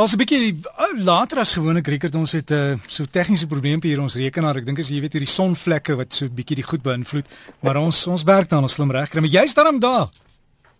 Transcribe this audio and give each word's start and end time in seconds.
Ons 0.00 0.14
'n 0.14 0.20
bietjie 0.22 0.60
later 1.04 1.42
as 1.42 1.52
gewoonlik 1.52 1.88
rekord 1.92 2.14
ons 2.14 2.32
het 2.32 2.50
'n 2.50 2.54
uh, 2.54 2.78
so 2.86 3.04
tegniese 3.04 3.46
probleempie 3.46 3.90
hier 3.90 4.00
ons 4.00 4.14
rekenaar. 4.16 4.56
Ek 4.56 4.64
dink 4.64 4.78
as 4.78 4.88
jy 4.88 5.00
weet 5.00 5.12
hierdie 5.12 5.28
sonvlekke 5.28 5.94
wat 5.96 6.12
so 6.12 6.24
bietjie 6.28 6.56
die 6.56 6.64
goed 6.64 6.82
beïnvloed, 6.82 7.26
maar 7.60 7.76
ons 7.76 8.06
ons 8.06 8.24
werk 8.24 8.48
dan 8.48 8.62
ons 8.62 8.72
slim 8.72 8.90
regkry. 8.90 9.20
Maar 9.20 9.28
jy's 9.28 9.54
daarom 9.54 9.78
daar. 9.78 10.08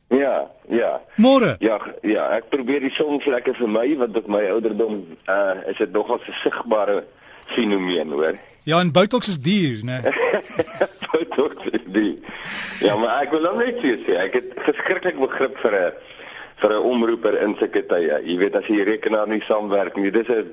Ja, 0.09 0.49
ja. 0.69 1.03
Môre. 1.17 1.57
Ja, 1.61 1.77
ja, 2.03 2.31
ek 2.33 2.49
probeer 2.49 2.81
die 2.81 2.95
sonvlekke 2.97 3.53
vir 3.55 3.69
my 3.69 3.97
wat 3.97 4.17
op 4.17 4.27
my 4.27 4.45
ouderdom 4.57 5.05
uh 5.29 5.69
is 5.69 5.77
dit 5.77 5.93
nogal 5.93 6.17
'n 6.17 6.33
sigbare 6.43 7.05
fenomeen, 7.45 8.09
hoor. 8.13 8.39
Ja, 8.65 8.81
en 8.81 8.93
Botox 8.93 9.29
is 9.29 9.41
duur, 9.41 9.85
né? 9.85 10.01
Botox 11.13 11.67
is 11.73 11.85
duur. 11.93 12.17
Ja, 12.81 12.97
maar 12.97 13.21
ek 13.21 13.31
wil 13.31 13.43
nou 13.43 13.57
net 13.59 13.77
sê, 13.85 14.17
ek 14.17 14.33
het 14.33 14.49
geskriklik 14.57 15.21
begrip 15.21 15.59
vir 15.59 15.73
'n 15.77 15.93
vir 16.61 16.71
'n 16.77 16.85
omroeper 16.93 17.43
in 17.43 17.57
sulke 17.59 17.83
tye. 17.87 18.21
Jy 18.25 18.37
weet 18.39 18.57
as 18.57 18.67
jy 18.67 18.85
rekenaar 18.85 19.29
nie 19.29 19.43
saamwerk 19.49 19.97
nie, 19.97 20.11
dis 20.11 20.29
'n 20.29 20.47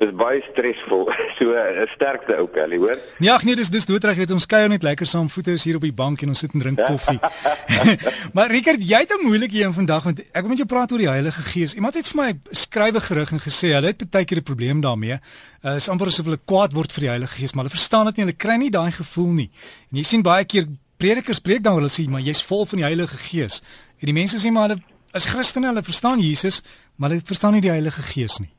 dis 0.00 0.12
baie 0.12 0.42
stresvol. 0.50 1.08
So 1.36 1.52
'n 1.52 1.88
sterkte 1.92 2.36
ook, 2.36 2.56
Ellie, 2.56 2.78
hoor. 2.78 2.98
Nee, 3.18 3.30
ag 3.30 3.44
nee, 3.44 3.54
dis 3.54 3.70
dis 3.70 3.84
doodreg, 3.84 4.16
weet 4.16 4.30
ons 4.30 4.46
kuier 4.46 4.68
net 4.68 4.82
lekker 4.82 5.06
saam 5.06 5.28
voete 5.28 5.52
is 5.52 5.64
hier 5.64 5.76
op 5.76 5.84
die 5.84 5.92
bank 5.92 6.22
en 6.22 6.28
ons 6.32 6.38
sit 6.38 6.52
en 6.52 6.60
drink 6.60 6.80
koffie. 6.80 7.18
maar 8.36 8.50
Rickert, 8.50 8.80
jy 8.80 9.00
het 9.04 9.12
'n 9.12 9.24
moeilike 9.24 9.60
een 9.60 9.72
vandag 9.72 10.04
want 10.04 10.20
ek 10.20 10.40
wil 10.40 10.48
met 10.48 10.62
jou 10.64 10.68
praat 10.68 10.92
oor 10.92 10.98
die 10.98 11.08
Heilige 11.08 11.42
Gees. 11.42 11.74
Iemand 11.74 11.94
het 11.94 12.08
vir 12.08 12.22
my 12.22 12.30
skrywe 12.50 13.00
gerig 13.00 13.32
en 13.32 13.40
gesê 13.40 13.72
hulle 13.76 13.92
het 13.92 14.10
baie 14.10 14.24
keer 14.24 14.38
'n 14.38 14.42
probleem 14.42 14.80
daarmee. 14.80 15.20
Uh, 15.64 15.76
is 15.76 15.88
amper 15.88 16.06
asof 16.06 16.24
hulle 16.24 16.40
kwaad 16.44 16.72
word 16.72 16.92
vir 16.92 17.00
die 17.00 17.12
Heilige 17.12 17.36
Gees, 17.36 17.52
maar 17.52 17.64
hulle 17.64 17.76
verstaan 17.76 18.06
dit 18.06 18.16
nie, 18.16 18.24
hulle 18.24 18.36
kry 18.36 18.56
nie 18.56 18.70
daai 18.70 18.92
gevoel 18.92 19.32
nie. 19.32 19.50
En 19.92 19.98
jy 19.98 20.04
sien 20.04 20.22
baie 20.22 20.44
keer 20.44 20.66
predikers 20.96 21.40
preek 21.40 21.62
dan 21.62 21.74
hulle 21.74 21.92
sê 21.92 22.08
maar 22.08 22.20
jy's 22.20 22.42
vol 22.42 22.66
van 22.66 22.78
die 22.78 22.84
Heilige 22.88 23.16
Gees. 23.16 23.62
En 24.00 24.06
die 24.06 24.16
mense 24.16 24.36
sê 24.40 24.50
maar 24.52 24.68
hulle 24.68 24.80
as 25.16 25.26
Christene, 25.32 25.70
hulle 25.70 25.82
verstaan 25.82 26.20
Jesus, 26.20 26.60
maar 26.96 27.10
hulle 27.10 27.24
verstaan 27.24 27.56
nie 27.56 27.64
die 27.64 27.72
Heilige 27.72 28.04
Gees 28.04 28.38
nie. 28.42 28.52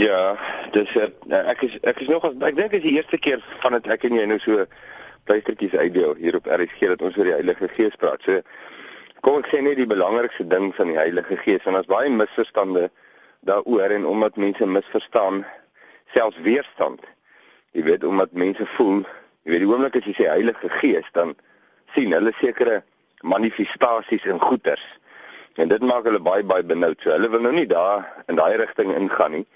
Ja, 0.00 0.36
dis 0.74 0.90
uh, 0.98 1.08
ek 1.30 1.62
is 1.62 1.76
ek 1.86 2.00
is 2.02 2.10
nog 2.10 2.24
ek 2.26 2.56
dink 2.58 2.74
is 2.74 2.82
die 2.82 2.96
eerste 2.96 3.18
keer 3.22 3.42
van 3.62 3.76
dit 3.76 3.86
ek 3.94 4.06
en 4.08 4.16
jy 4.18 4.24
nou 4.26 4.38
so 4.42 4.64
pleistertjies 5.30 5.76
uitdeel 5.78 6.16
hier 6.18 6.38
op 6.38 6.48
RSG 6.50 6.90
dat 6.92 7.04
ons 7.06 7.16
oor 7.18 7.28
die 7.28 7.36
Heilige 7.36 7.68
Gees 7.76 7.94
praat. 8.00 8.24
So 8.26 8.42
kom 9.22 9.38
ek 9.40 9.50
sê 9.52 9.62
net 9.62 9.78
die 9.78 9.88
belangrikste 9.88 10.46
ding 10.50 10.72
van 10.74 10.90
die 10.90 10.98
Heilige 10.98 11.38
Gees 11.44 11.64
en 11.70 11.78
as 11.78 11.88
baie 11.90 12.10
misverstande 12.10 12.88
daaroor 13.46 13.94
en 13.94 14.08
omdat 14.10 14.40
mense 14.42 14.66
misverstaan 14.66 15.44
selfs 16.14 16.42
weerstand. 16.42 17.06
Jy 17.76 17.86
weet 17.86 18.04
omdat 18.08 18.34
mense 18.34 18.66
voel, 18.74 19.04
jy 19.46 19.54
weet 19.54 19.64
die 19.64 19.70
oomblik 19.70 20.00
as 20.00 20.10
jy 20.10 20.18
sê 20.18 20.28
Heilige 20.32 20.72
Gees 20.80 21.08
dan 21.14 21.36
sien 21.94 22.14
hulle 22.16 22.34
sekere 22.40 22.82
manifestasies 23.22 24.26
in 24.26 24.42
goeters. 24.42 24.82
En 25.56 25.68
dit 25.68 25.82
maak 25.82 26.04
hulle 26.04 26.20
baie 26.20 26.44
baie 26.44 26.64
benoud. 26.64 27.00
So 27.00 27.10
hulle 27.10 27.30
wil 27.32 27.44
nou 27.44 27.52
nie 27.56 27.66
daar 27.66 28.06
in 28.26 28.36
daai 28.36 28.56
rigting 28.60 28.94
ingaan 28.94 29.38
nie. 29.40 29.46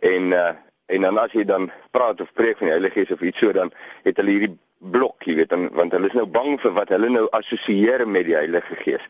En 0.00 0.32
uh 0.32 0.48
en 0.88 1.02
dan 1.04 1.18
as 1.20 1.32
jy 1.36 1.42
dan 1.44 1.66
praat 1.92 2.20
of 2.24 2.30
preek 2.32 2.56
van 2.56 2.70
die 2.70 2.72
Heilige 2.72 2.94
Gees 2.94 3.10
of 3.12 3.20
iets 3.20 3.38
so 3.38 3.52
dan 3.52 3.68
het 4.06 4.16
hulle 4.16 4.30
hierdie 4.32 4.54
blok, 4.78 5.26
jy 5.28 5.34
weet, 5.34 5.50
dan, 5.52 5.66
want 5.76 5.92
hulle 5.92 6.08
is 6.08 6.14
nou 6.16 6.24
bang 6.32 6.54
vir 6.62 6.72
wat 6.78 6.92
hulle 6.94 7.10
nou 7.12 7.26
assosieer 7.36 8.06
met 8.08 8.24
die 8.24 8.36
Heilige 8.38 8.78
Gees. 8.80 9.04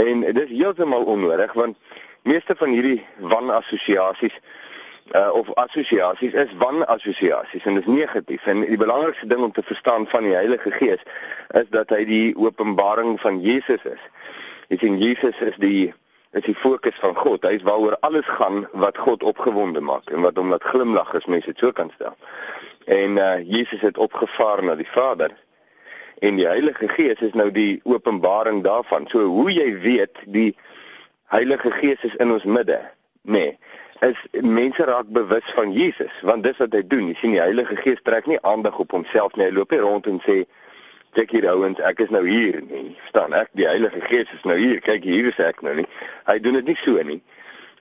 En 0.00 0.22
dit 0.24 0.40
is 0.46 0.54
heeltemal 0.54 1.04
onnodig 1.04 1.52
want 1.58 1.76
meeste 2.22 2.56
van 2.56 2.72
hierdie 2.72 3.02
wanassosiasies 3.32 4.40
uh 5.16 5.32
of 5.34 5.48
assosiasies 5.58 6.36
is 6.38 6.52
wanassosiasies 6.58 7.64
en 7.66 7.74
dit 7.74 7.86
is 7.86 7.94
negatief 7.94 8.44
en 8.46 8.60
die 8.62 8.78
belangrikste 8.78 9.26
ding 9.26 9.42
om 9.42 9.52
te 9.52 9.64
verstaan 9.66 10.06
van 10.06 10.22
die 10.22 10.36
Heilige 10.36 10.70
Gees 10.70 11.02
is 11.60 11.66
dat 11.74 11.90
hy 11.90 12.04
die 12.06 12.36
openbaring 12.38 13.16
van 13.20 13.40
Jesus 13.42 13.82
is. 13.84 14.04
Jy 14.70 14.78
sien 14.78 15.00
Jesus 15.02 15.38
is 15.42 15.56
die 15.58 15.90
is 16.30 16.44
die 16.46 16.54
fokus 16.54 16.94
van 17.02 17.16
God. 17.18 17.42
Hy 17.42 17.56
is 17.58 17.66
waaroor 17.66 17.96
alles 18.06 18.28
gaan 18.38 18.62
wat 18.78 18.98
God 19.02 19.24
opgewonde 19.26 19.82
maak 19.82 20.12
en 20.14 20.22
wat 20.22 20.38
hom 20.38 20.52
laat 20.54 20.66
glimlag 20.70 21.10
as 21.18 21.26
mense 21.26 21.50
dit 21.50 21.58
so 21.58 21.74
kan 21.74 21.90
stel. 21.96 22.14
En 22.86 23.18
uh 23.18 23.38
Jesus 23.42 23.82
het 23.82 23.98
opgevaar 23.98 24.62
na 24.64 24.76
die 24.78 24.88
Vader. 24.88 25.34
En 26.22 26.38
die 26.38 26.46
Heilige 26.46 26.88
Gees 26.88 27.18
is 27.24 27.34
nou 27.34 27.50
die 27.50 27.80
openbaring 27.82 28.62
daarvan. 28.62 29.08
So 29.10 29.26
hoe 29.26 29.50
jy 29.52 29.72
weet 29.82 30.22
die 30.26 30.54
Heilige 31.34 31.70
Gees 31.70 32.06
is 32.06 32.14
in 32.22 32.30
ons 32.30 32.46
midde, 32.46 32.78
nê. 33.22 33.44
Nee, 33.50 33.58
is 34.00 34.22
mense 34.42 34.84
raak 34.84 35.08
bewus 35.12 35.50
van 35.54 35.72
Jesus, 35.72 36.12
want 36.22 36.44
dis 36.44 36.56
wat 36.62 36.72
hy 36.72 36.80
doen. 36.86 37.10
Jy 37.10 37.16
sien 37.20 37.34
die 37.36 37.42
Heilige 37.42 37.76
Gees 37.76 38.00
trek 38.06 38.26
nie 38.30 38.40
aandag 38.48 38.78
op 38.80 38.94
homself 38.96 39.36
nie. 39.36 39.48
Hy 39.48 39.54
loop 39.58 39.74
nie 39.74 39.82
rond 39.82 40.08
en 40.08 40.22
sê 40.24 40.42
kyk 41.18 41.34
hier 41.36 41.48
ouens, 41.52 41.80
ek 41.84 42.04
is 42.06 42.12
nou 42.14 42.22
hier 42.26 42.60
nie. 42.64 42.89
Verstaan 43.10 43.32
ek? 43.34 43.48
Die 43.58 43.66
Heilige 43.66 44.00
Gees 44.06 44.28
is 44.30 44.44
nou 44.46 44.54
hier. 44.54 44.78
Kyk 44.86 45.02
hier 45.02 45.26
is 45.26 45.38
ek 45.42 45.64
nou 45.66 45.72
nie. 45.80 45.86
Hy 46.28 46.36
doen 46.38 46.60
dit 46.60 46.68
nie 46.70 46.76
so 46.78 47.02
nie. 47.02 47.18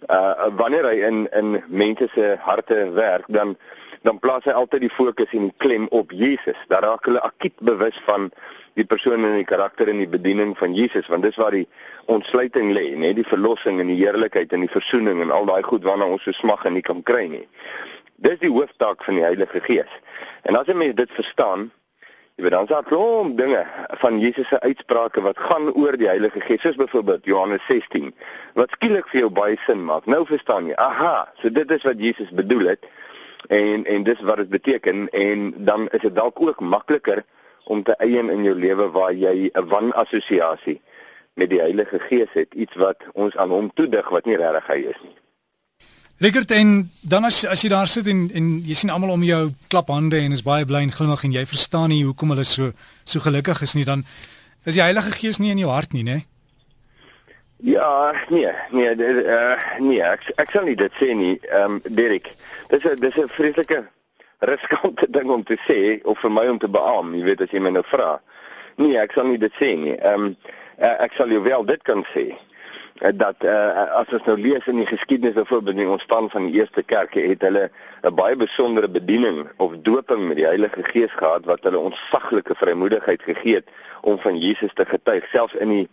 Uh 0.09 0.47
wanneer 0.57 0.87
hy 0.89 1.03
in 1.05 1.27
in 1.37 1.59
mense 1.69 2.07
se 2.15 2.31
harte 2.41 2.87
werk, 2.97 3.27
dan 3.29 3.53
dan 4.07 4.17
plaas 4.17 4.47
hy 4.49 4.55
altyd 4.57 4.87
die 4.87 4.89
fokus 4.89 5.29
en 5.37 5.51
die 5.51 5.61
klem 5.61 5.85
op 5.93 6.09
Jesus. 6.17 6.57
Daar 6.73 6.81
raak 6.87 7.05
hulle 7.05 7.21
akiet 7.21 7.61
bewus 7.61 8.01
van 8.07 8.31
die 8.73 8.87
persoon 8.89 9.21
en 9.21 9.37
die 9.37 9.45
karakter 9.45 9.91
en 9.93 10.01
die 10.01 10.09
bediening 10.09 10.57
van 10.57 10.73
Jesus, 10.73 11.05
want 11.13 11.27
dis 11.27 11.37
waar 11.37 11.53
die 11.53 11.67
ontsluiting 12.09 12.73
lê, 12.73 12.87
nê, 12.97 13.13
die 13.13 13.27
verlossing 13.27 13.77
en 13.83 13.91
die 13.91 13.99
heerlikheid 14.01 14.55
en 14.55 14.65
die 14.65 14.71
verzoening 14.71 15.21
en 15.21 15.33
al 15.35 15.45
daai 15.45 15.61
goed 15.67 15.85
waarna 15.85 16.09
ons 16.09 16.25
so 16.25 16.33
smag 16.33 16.65
en 16.65 16.79
nie 16.79 16.85
kan 16.85 17.03
kry 17.05 17.27
nie. 17.29 17.45
Dis 18.17 18.41
die 18.41 18.49
hooftaak 18.49 19.05
van 19.05 19.19
die 19.19 19.27
Heilige 19.27 19.61
Gees. 19.61 19.99
En 20.49 20.57
as 20.57 20.65
jy 20.65 20.79
mens 20.79 20.97
dit 20.97 21.13
verstaan, 21.19 21.69
Jy 22.39 22.45
weet 22.45 22.53
dan 22.53 22.67
daar 22.69 22.83
klomp 22.87 23.33
dinge 23.37 23.65
van 23.99 24.19
Jesus 24.19 24.47
se 24.47 24.59
uitsprake 24.59 25.21
wat 25.21 25.39
gaan 25.43 25.73
oor 25.73 25.97
die 25.99 26.07
Heilige 26.07 26.39
Gees, 26.39 26.61
soos 26.63 26.77
byvoorbeeld 26.79 27.25
Johannes 27.27 27.65
16, 27.67 28.13
wat 28.55 28.77
skielik 28.77 29.09
vir 29.11 29.19
jou 29.25 29.29
baie 29.41 29.57
sin 29.65 29.81
maak. 29.83 30.07
Nou 30.07 30.21
verstaan 30.23 30.69
jy. 30.69 30.77
Aha, 30.79 31.27
so 31.41 31.51
dit 31.51 31.73
is 31.75 31.83
wat 31.83 31.99
Jesus 31.99 32.31
bedoel 32.31 32.71
het 32.71 32.87
en 33.51 33.83
en 33.83 34.07
dis 34.07 34.23
wat 34.23 34.39
dit 34.39 34.53
beteken 34.55 35.09
en 35.11 35.51
dan 35.67 35.89
is 35.91 36.05
dit 36.07 36.15
dalk 36.15 36.39
ook 36.39 36.63
makliker 36.63 37.25
om 37.67 37.83
te 37.83 37.99
eien 37.99 38.31
in 38.31 38.47
jou 38.47 38.55
lewe 38.55 38.87
waar 38.95 39.11
jy 39.11 39.51
'n 39.51 39.67
wanassosiasie 39.75 40.79
met 41.35 41.49
die 41.51 41.59
Heilige 41.59 41.99
Gees 41.99 42.31
het, 42.39 42.53
iets 42.53 42.75
wat 42.75 43.03
ons 43.13 43.35
aan 43.35 43.51
hom 43.51 43.71
toedig 43.73 44.09
wat 44.09 44.25
nie 44.25 44.39
regtig 44.39 44.67
hy 44.67 44.79
is 44.95 45.01
nie. 45.03 45.18
Rickert 46.19 46.51
en 46.51 46.91
dan 47.01 47.23
as 47.23 47.45
as 47.47 47.61
jy 47.63 47.69
daar 47.71 47.87
sit 47.87 48.07
en 48.11 48.25
en 48.35 48.47
jy 48.67 48.75
sien 48.75 48.89
almal 48.91 49.13
om 49.13 49.21
jou 49.23 49.53
klap 49.71 49.87
hande 49.87 50.19
en 50.19 50.33
is 50.35 50.43
baie 50.43 50.65
bly 50.67 50.81
en 50.83 50.91
glimlag 50.91 51.23
en 51.23 51.31
jy 51.31 51.45
verstaan 51.47 51.93
nie 51.93 52.01
hoekom 52.03 52.33
hulle 52.33 52.43
so 52.43 52.73
so 53.07 53.23
gelukkig 53.23 53.61
is 53.63 53.73
nie 53.77 53.85
dan 53.87 54.03
is 54.65 54.75
die 54.75 54.83
Heilige 54.83 55.13
Gees 55.15 55.39
nie 55.39 55.51
in 55.51 55.61
jou 55.63 55.69
hart 55.71 55.93
nie, 55.95 56.03
né? 56.03 56.17
Ja, 57.63 58.11
nee, 58.29 58.51
nee, 58.71 58.95
dit 58.95 59.21
uh 59.23 59.55
nee, 59.79 60.01
ek 60.03 60.27
ek 60.43 60.51
sal 60.51 60.67
nie 60.67 60.75
dit 60.75 60.99
sê 60.99 61.15
nie. 61.15 61.37
Ehm 61.53 61.79
um, 61.79 61.95
Derek, 61.95 62.27
dis 62.67 62.83
'n 62.83 62.99
dis 62.99 63.15
'n 63.15 63.31
vreeslike 63.37 63.79
riskante 64.39 65.07
ding 65.15 65.31
om 65.31 65.43
te 65.43 65.55
sê 65.67 66.03
of 66.03 66.19
vir 66.19 66.31
my 66.31 66.47
om 66.47 66.59
te 66.59 66.67
beamoen, 66.67 67.15
jy 67.15 67.23
weet 67.23 67.41
as 67.47 67.55
jy 67.55 67.63
my 67.63 67.71
nou 67.71 67.83
vra. 67.87 68.19
Nee, 68.75 68.99
ek 68.99 69.15
sal 69.15 69.27
nie 69.27 69.39
dit 69.39 69.55
sê 69.55 69.75
nie. 69.75 69.95
Ehm 69.95 70.23
um, 70.23 70.35
ek 70.77 71.15
sal 71.15 71.31
jou 71.31 71.41
wel 71.43 71.63
dit 71.63 71.81
kan 71.83 72.03
sê. 72.11 72.35
Eh, 72.99 73.11
dat 73.15 73.35
uh, 73.47 73.95
as 73.95 74.09
ons 74.11 74.25
nou 74.27 74.33
lees 74.35 74.65
in 74.67 74.81
die 74.81 74.87
geskiedenis 74.87 75.37
byvoorbeeld 75.37 75.77
die 75.79 75.89
ontstaan 75.89 76.25
van 76.29 76.49
die 76.49 76.59
eerste 76.59 76.83
kerke 76.83 77.21
het 77.23 77.41
hulle 77.47 77.69
'n 78.03 78.15
baie 78.15 78.35
besondere 78.35 78.89
bediening 78.89 79.47
of 79.57 79.71
doping 79.87 80.27
met 80.27 80.35
die 80.35 80.45
Heilige 80.45 80.83
Gees 80.83 81.13
gehad 81.15 81.45
wat 81.45 81.63
hulle 81.63 81.79
ontsaglike 81.79 82.55
vrymoedigheid 82.55 83.21
gegee 83.21 83.55
het 83.55 83.69
om 84.01 84.19
van 84.19 84.37
Jesus 84.37 84.73
te 84.73 84.85
getuig 84.85 85.29
selfs 85.31 85.53
in 85.53 85.69
die 85.69 85.87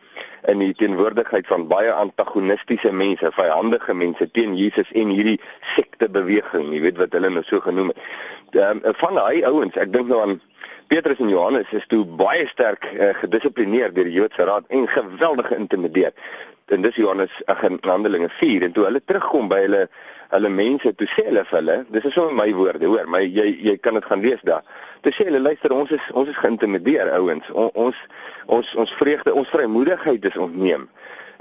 in 0.46 0.58
die 0.58 0.74
teenwoordigheid 0.74 1.46
van 1.46 1.68
baie 1.68 1.92
antagonistiese 1.92 2.92
mense, 2.92 3.30
vyhandige 3.32 3.94
mense 3.94 4.30
teen 4.30 4.56
Jesus 4.56 4.90
en 4.92 5.08
hierdie 5.08 5.40
sekte 5.60 6.08
beweging, 6.08 6.72
jy 6.72 6.80
weet 6.80 6.98
wat 6.98 7.12
hulle 7.12 7.30
nou 7.30 7.44
so 7.44 7.60
genoem 7.60 7.88
het. 7.94 8.02
Um, 8.50 8.80
van 8.82 9.14
daai 9.14 9.44
ouens, 9.44 9.76
ek 9.76 9.92
dink 9.92 10.08
nou 10.08 10.20
aan 10.22 10.40
Petrus 10.86 11.18
en 11.18 11.28
Johannes 11.28 11.70
is 11.70 11.86
toe 11.86 12.04
baie 12.04 12.46
sterk 12.46 12.90
uh, 12.92 13.14
gedissiplineer 13.14 13.94
deur 13.94 14.04
die 14.04 14.18
Joodse 14.18 14.44
raad 14.44 14.64
en 14.68 14.88
geweldig 14.88 15.46
geïntimideer 15.46 16.12
en 16.74 16.82
dis 16.82 16.96
Johannes 16.96 17.42
ag 17.46 17.62
in 17.62 17.78
Handelinge 17.80 18.28
4 18.28 18.62
en 18.62 18.72
toe 18.72 18.84
hulle 18.84 19.02
terugkom 19.04 19.48
by 19.48 19.60
hulle 19.62 19.82
hulle 20.32 20.48
mense 20.50 20.90
toe 20.98 21.06
sê 21.12 21.22
hulle 21.28 21.44
vir 21.46 21.58
hulle 21.60 21.76
dis 21.94 22.08
is 22.08 22.16
so 22.16 22.30
my 22.40 22.48
woorde 22.58 22.88
hoor 22.90 23.06
my 23.12 23.20
jy 23.22 23.46
jy 23.68 23.76
kan 23.78 23.94
dit 23.94 24.08
gaan 24.10 24.24
lees 24.24 24.42
daar. 24.48 24.64
Toe 25.06 25.12
sê 25.14 25.28
hulle 25.28 25.42
luister 25.42 25.74
ons 25.76 25.92
is 25.94 26.08
ons 26.18 26.32
is 26.32 26.40
geïntimideer 26.42 27.12
ouens 27.20 27.52
on, 27.52 27.70
ons 27.86 28.02
ons 28.58 28.74
ons 28.82 28.96
vreugde 28.98 29.34
ons 29.34 29.54
vrymoedigheid 29.54 30.26
is 30.32 30.40
ontneem. 30.48 30.88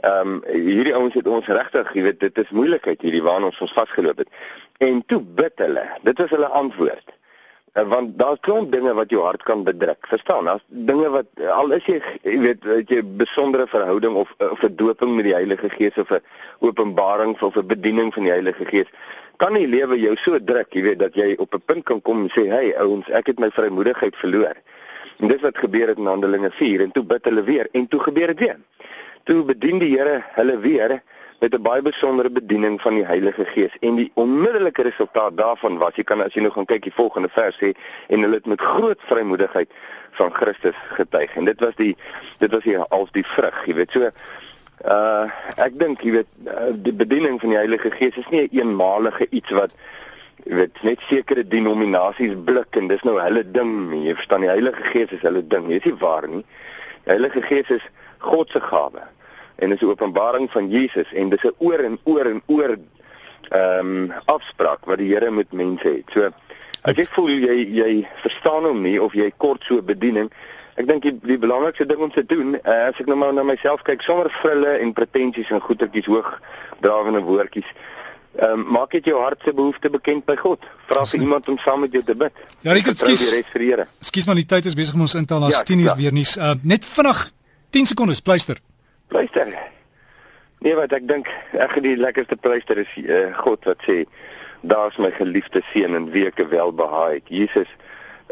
Ehm 0.06 0.36
um, 0.36 0.38
hierdie 0.51 0.94
ouens 0.94 1.18
het 1.18 1.28
ons 1.28 1.50
regtig 1.60 1.94
jy 1.98 2.06
weet 2.12 2.21
dit 2.28 2.45
is 2.45 2.54
moeilikheid 2.60 3.01
hierdie 3.01 3.25
waarna 3.25 3.50
ons 3.50 3.62
ons 3.66 3.78
vasgeloop 3.80 4.21
het. 4.21 4.30
En 4.86 5.01
toe 5.10 5.21
bid 5.42 5.66
hulle 5.66 5.88
dit 6.06 6.21
was 6.21 6.38
hulle 6.38 6.54
antwoord 6.62 7.16
want 7.83 8.18
daar's 8.19 8.39
klomp 8.39 8.72
dinge 8.72 8.94
wat 8.94 9.10
jou 9.10 9.24
hart 9.24 9.44
kan 9.44 9.63
bedruk. 9.63 10.07
Verstaan? 10.07 10.45
Daar's 10.45 10.63
dinge 10.68 11.10
wat 11.10 11.25
al 11.51 11.72
is 11.72 11.86
jy 11.86 12.01
jy 12.24 12.39
weet 12.39 12.62
dat 12.63 12.89
jy 12.89 13.04
besondere 13.04 13.68
verhouding 13.68 14.16
of 14.16 14.31
'n 14.39 14.75
doping 14.75 15.16
met 15.16 15.25
die 15.25 15.33
Heilige 15.33 15.69
Gees 15.69 15.98
of 15.98 16.12
'n 16.12 16.24
openbaring 16.60 17.42
of 17.42 17.56
'n 17.56 17.68
bediening 17.68 18.13
van 18.13 18.24
die 18.24 18.31
Heilige 18.31 18.66
Gees 18.66 18.88
kan 19.38 19.54
nie 19.54 19.68
lewe 19.68 19.98
jou 20.00 20.16
so 20.16 20.39
druk, 20.39 20.74
jy 20.75 20.81
weet 20.81 21.00
dat 21.00 21.16
jy 21.16 21.36
op 21.38 21.54
'n 21.54 21.62
punt 21.66 21.83
kan 21.83 22.01
kom 22.01 22.22
en 22.24 22.30
sê, 22.30 22.48
"Hey 22.50 22.77
ouens, 22.77 23.10
ek 23.10 23.27
het 23.27 23.39
my 23.39 23.50
vrymoedigheid 23.50 24.16
verloor." 24.16 24.56
En 25.19 25.28
dis 25.28 25.42
wat 25.42 25.57
gebeur 25.57 25.88
het 25.88 25.98
in 25.98 26.06
Handelinge 26.06 26.51
4 26.51 26.81
en 26.81 26.92
toe 26.92 27.04
bid 27.04 27.25
hulle 27.25 27.44
weer 27.44 27.68
en 27.71 27.88
toe 27.88 28.00
gebeur 28.00 28.28
dit 28.28 28.39
weer. 28.39 28.57
Toe 29.24 29.44
bedien 29.44 29.80
die 29.80 29.98
Here 29.98 30.24
hulle 30.36 30.60
weer 30.60 31.01
met 31.45 31.53
'n 31.53 31.62
baie 31.62 31.81
besondere 31.81 32.30
bediening 32.30 32.81
van 32.81 32.94
die 32.94 33.06
Heilige 33.06 33.45
Gees 33.45 33.74
en 33.80 33.95
die 33.95 34.12
onmiddellike 34.13 34.81
resultaat 34.81 35.38
daarvan 35.38 35.77
was 35.77 35.95
jy 35.95 36.03
kan 36.03 36.21
as 36.21 36.33
jy 36.33 36.42
nou 36.42 36.51
gaan 36.51 36.65
kyk 36.65 36.83
die 36.83 37.00
volgende 37.01 37.30
vers 37.30 37.57
sê 37.62 37.69
en 38.07 38.21
hulle 38.21 38.36
het 38.36 38.45
met 38.45 38.62
groot 38.62 39.01
vrymoedigheid 39.09 39.69
van 40.12 40.33
Christus 40.33 40.75
getuig. 40.97 41.36
En 41.36 41.45
dit 41.45 41.59
was 41.59 41.75
die 41.75 41.97
dit 42.38 42.51
was 42.51 42.63
die 42.63 42.77
als 42.77 43.12
die 43.12 43.25
vrug 43.25 43.65
jy 43.65 43.75
weet. 43.75 43.92
So 43.92 44.09
uh 44.86 45.25
ek 45.68 45.80
dink 45.80 46.01
jy 46.01 46.12
weet 46.12 46.31
uh, 46.47 46.74
die 46.74 46.94
bediening 46.94 47.39
van 47.39 47.50
die 47.50 47.62
Heilige 47.62 47.92
Gees 47.92 48.18
is 48.18 48.30
nie 48.30 48.42
'n 48.42 48.50
een 48.51 48.59
eenmalige 48.59 49.27
iets 49.30 49.50
wat 49.50 49.71
jy 50.45 50.56
weet 50.56 50.83
net 50.83 51.00
sekere 51.09 51.47
denominasies 51.47 52.33
blik 52.45 52.75
en 52.75 52.88
dis 52.88 53.03
nou 53.03 53.19
hulle 53.21 53.51
ding 53.51 53.94
jy 54.06 54.15
verstaan 54.15 54.42
die 54.42 54.53
Heilige 54.56 54.83
Gees 54.83 55.12
is 55.12 55.21
hulle 55.21 55.47
ding. 55.47 55.68
Dis 55.68 55.83
nie 55.83 56.00
waar 56.00 56.27
nie. 56.27 56.45
Die 57.03 57.13
Heilige 57.13 57.42
Gees 57.42 57.69
is 57.69 57.86
God 58.18 58.50
se 58.50 58.62
gawe 58.62 59.13
en 59.56 59.69
dis 59.69 59.81
'n 59.81 59.86
openbaring 59.86 60.52
van 60.52 60.69
Jesus 60.69 61.13
en 61.13 61.30
dis 61.30 61.44
'n 61.44 61.56
oor 61.57 61.80
en 61.80 62.00
oor 62.04 62.25
en 62.25 62.42
oor 62.46 62.78
ehm 63.50 63.80
um, 63.80 64.12
afspraak 64.25 64.86
wat 64.86 64.98
die 64.98 65.13
Here 65.13 65.31
met 65.31 65.52
mense 65.52 65.88
het 65.88 66.10
so 66.13 66.30
as 66.81 66.96
jy 66.96 67.06
voel 67.06 67.30
jy 67.30 67.57
jy 67.81 68.07
verstaan 68.16 68.63
hom 68.63 68.81
nie 68.81 69.02
of 69.02 69.13
jy 69.13 69.31
kort 69.38 69.63
so 69.63 69.81
bediening 69.81 70.31
Ek 70.75 70.88
dink 70.90 71.06
die, 71.06 71.13
die 71.24 71.38
belangrikste 71.40 71.86
ding 71.88 72.02
om 72.04 72.12
te 72.12 72.25
doen, 72.28 72.57
uh, 72.57 72.80
as 72.90 72.98
ek 73.00 73.07
nou 73.07 73.16
maar 73.16 73.31
na 73.36 73.46
myself 73.48 73.84
kyk, 73.88 74.02
sonder 74.04 74.28
frille 74.42 74.74
en 74.84 74.92
pretensies 74.96 75.54
en 75.56 75.63
goetertjies 75.63 76.10
hoog 76.12 76.34
drawende 76.84 77.22
woordjies, 77.24 77.69
ehm 78.36 78.60
um, 78.60 78.66
maak 78.75 78.92
dit 78.92 79.06
jou 79.07 79.22
hart 79.22 79.40
se 79.48 79.54
behoefte 79.56 79.90
bekend 79.94 80.25
by 80.28 80.36
God. 80.36 80.66
Vra 80.90 81.06
vir 81.07 81.24
iemand 81.24 81.48
om 81.48 81.56
saam 81.63 81.86
met 81.86 81.96
jou 81.96 82.04
te 82.04 82.16
bid. 82.19 82.44
Ja, 82.68 82.75
ek 82.75 82.92
ekskuus. 82.92 83.24
Ekskuus 84.04 84.28
maar 84.28 84.36
die 84.36 84.50
tyd 84.52 84.68
is 84.68 84.75
besig 84.75 85.00
om 85.00 85.06
ons 85.07 85.16
in 85.16 85.24
te 85.25 85.38
haal 85.38 85.48
as 85.48 85.63
10 85.63 85.86
uur 85.86 85.96
weer 85.96 86.12
nie. 86.12 86.28
Uh, 86.36 86.52
net 86.68 86.84
vinnig 86.84 87.22
10 87.72 87.94
sekondes, 87.94 88.19
pleister. 88.19 88.60
Pleister. 89.07 89.54
Nee, 90.66 90.75
wat 90.75 90.94
ek 90.98 91.07
dink, 91.07 91.30
ek 91.54 91.78
die 91.86 91.96
lekkerste 92.00 92.38
pleister 92.42 92.80
is 92.81 92.92
uh, 93.04 93.30
God 93.38 93.66
wat 93.69 93.84
sê, 93.86 94.04
daar's 94.66 94.98
my 94.98 95.12
geliefde 95.13 95.62
seun 95.72 95.98
en 95.98 96.07
wie 96.13 96.25
ek 96.30 96.42
welbehaag 96.50 97.19
het. 97.19 97.28
Jesus 97.30 97.69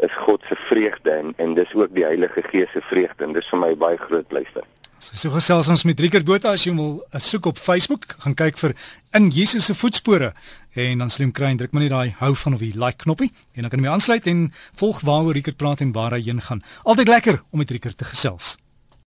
is 0.02 0.14
God 0.26 0.42
se 0.48 0.56
vreugde 0.66 1.10
en 1.10 1.34
en 1.38 1.54
dis 1.54 1.74
ook 1.74 1.94
die 1.94 2.04
Heilige 2.04 2.42
Gees 2.50 2.72
se 2.74 2.82
vreugde 2.90 3.24
en 3.24 3.36
dis 3.36 3.50
vir 3.52 3.60
my 3.62 3.74
baie 3.78 4.00
groot 4.00 4.26
pleister. 4.28 4.66
So 5.04 5.28
gesels 5.34 5.68
ons 5.68 5.84
met 5.84 6.00
Rickert 6.00 6.24
Botha 6.24 6.54
as 6.56 6.64
jy 6.64 6.72
wil 6.74 6.96
uh, 7.04 7.20
soek 7.20 7.50
op 7.50 7.58
Facebook, 7.60 8.14
gaan 8.24 8.34
kyk 8.38 8.56
vir 8.58 8.72
in 9.14 9.28
Jesus 9.34 9.68
se 9.68 9.76
voetspore 9.76 10.32
en 10.80 11.04
dan 11.04 11.12
slim 11.12 11.32
kry 11.34 11.52
en 11.52 11.60
druk 11.60 11.76
maar 11.76 11.84
net 11.84 11.92
daai 11.92 12.16
hou 12.22 12.32
van 12.40 12.56
of 12.56 12.64
die 12.64 12.72
like 12.72 13.04
knoppie 13.04 13.30
en 13.54 13.66
dan 13.66 13.70
kan 13.70 13.82
jy 13.82 13.86
my 13.86 13.94
aansluit 13.94 14.26
en 14.32 14.46
volg 14.80 15.04
waaroor 15.06 15.36
Rickert 15.36 15.60
praat 15.60 15.84
en 15.84 15.92
waar 15.92 16.16
hy 16.16 16.24
heen 16.24 16.40
gaan. 16.42 16.64
Altyd 16.82 17.12
lekker 17.12 17.42
om 17.50 17.62
met 17.62 17.70
Rickert 17.70 18.00
te 18.00 18.08
gesels. 18.08 18.56